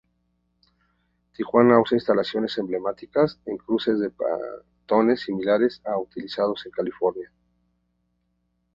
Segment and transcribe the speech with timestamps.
[1.33, 7.31] Tijuana usa instalaciones emblemáticas, en cruces de peatones, similares a los utilizados en California.